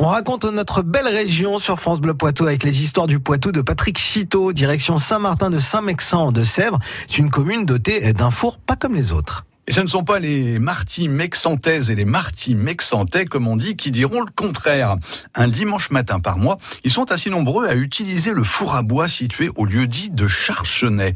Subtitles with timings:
[0.00, 3.60] On raconte notre belle région sur France Bleu Poitou avec les histoires du Poitou de
[3.60, 6.78] Patrick Citeau, direction Saint-Martin de Saint-Mexan de Sèvres.
[7.08, 9.44] C'est une commune dotée d'un four pas comme les autres.
[9.68, 13.76] Et ce ne sont pas les martis mexantaises et les martis mexantais, comme on dit,
[13.76, 14.96] qui diront le contraire.
[15.34, 19.08] Un dimanche matin par mois, ils sont assez nombreux à utiliser le four à bois
[19.08, 21.12] situé au lieu dit de Charchenay.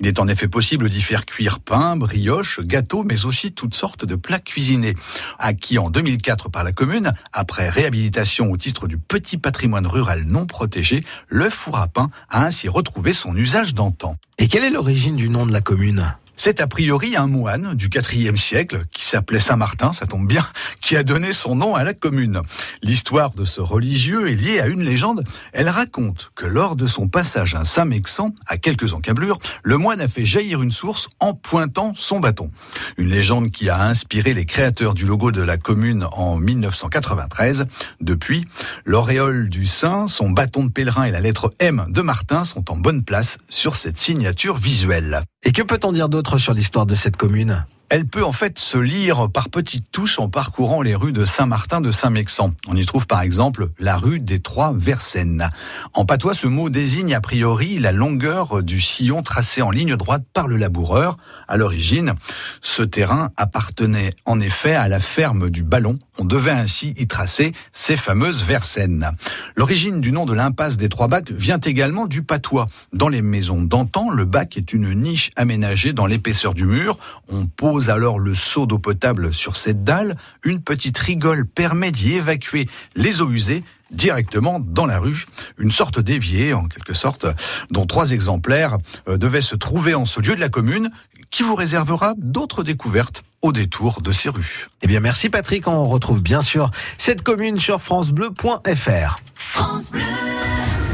[0.00, 4.06] Il est en effet possible d'y faire cuire pain, brioche, gâteaux, mais aussi toutes sortes
[4.06, 4.96] de plats cuisinés.
[5.38, 10.46] Acquis en 2004 par la commune, après réhabilitation au titre du petit patrimoine rural non
[10.46, 14.16] protégé, le four à pain a ainsi retrouvé son usage d'antan.
[14.38, 16.14] Et quelle est l'origine du nom de la commune?
[16.42, 20.46] C'est a priori un moine du IVe siècle qui s'appelait Saint Martin, ça tombe bien,
[20.80, 22.40] qui a donné son nom à la commune.
[22.82, 25.24] L'histoire de ce religieux est liée à une légende.
[25.52, 30.08] Elle raconte que lors de son passage à Saint-Mexan, à quelques encablures, le moine a
[30.08, 32.50] fait jaillir une source en pointant son bâton.
[32.96, 37.66] Une légende qui a inspiré les créateurs du logo de la commune en 1993.
[38.00, 38.46] Depuis,
[38.84, 42.76] l'auréole du saint, son bâton de pèlerin et la lettre M de Martin sont en
[42.76, 45.22] bonne place sur cette signature visuelle.
[45.42, 47.64] Et que peut-on dire d'autre sur l'histoire de cette commune?
[47.90, 51.80] Elle peut en fait se lire par petites touches en parcourant les rues de Saint-Martin
[51.80, 52.54] de Saint-Mexan.
[52.68, 55.50] On y trouve par exemple la rue des Trois Versaines.
[55.92, 60.22] En patois, ce mot désigne a priori la longueur du sillon tracé en ligne droite
[60.32, 61.16] par le laboureur.
[61.48, 62.14] À l'origine,
[62.60, 65.98] ce terrain appartenait en effet à la ferme du Ballon.
[66.16, 69.10] On devait ainsi y tracer ces fameuses Versaines.
[69.56, 72.66] L'origine du nom de l'impasse des Trois Bacs vient également du patois.
[72.92, 76.96] Dans les maisons d'antan, le bac est une niche aménagée dans l'épaisseur du mur.
[77.28, 82.14] On pose alors le seau d'eau potable sur cette dalle, une petite rigole permet d'y
[82.14, 85.26] évacuer les eaux usées directement dans la rue,
[85.58, 87.26] une sorte d'évier en quelque sorte,
[87.70, 88.78] dont trois exemplaires
[89.08, 90.90] euh, devaient se trouver en ce lieu de la commune,
[91.30, 94.68] qui vous réservera d'autres découvertes au détour de ces rues.
[94.82, 99.20] Eh bien merci Patrick, on retrouve bien sûr cette commune sur francebleu.fr.
[99.34, 100.02] France Bleu.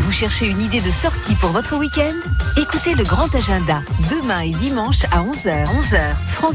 [0.06, 2.14] Vous cherchez une idée de sortie pour votre week-end?
[2.56, 5.66] Écoutez le grand agenda, demain et dimanche à 11h.
[5.66, 6.54] 11h, France